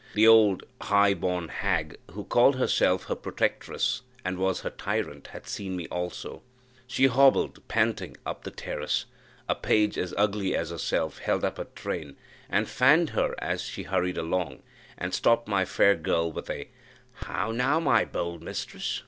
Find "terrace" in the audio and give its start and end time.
8.49-9.05